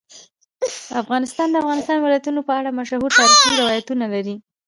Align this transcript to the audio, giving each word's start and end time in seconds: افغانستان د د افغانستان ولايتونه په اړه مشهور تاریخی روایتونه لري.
افغانستان 1.01 1.47
د 1.49 1.51
د 1.53 1.55
افغانستان 1.63 1.97
ولايتونه 2.01 2.39
په 2.47 2.53
اړه 2.59 2.77
مشهور 2.79 3.09
تاریخی 3.19 3.49
روایتونه 3.61 4.05
لري. 4.13 4.35